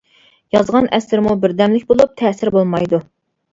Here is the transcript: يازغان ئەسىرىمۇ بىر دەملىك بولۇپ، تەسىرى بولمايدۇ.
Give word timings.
يازغان 0.55 0.87
ئەسىرىمۇ 0.99 1.37
بىر 1.45 1.55
دەملىك 1.61 1.87
بولۇپ، 1.93 2.17
تەسىرى 2.25 2.57
بولمايدۇ. 2.59 3.05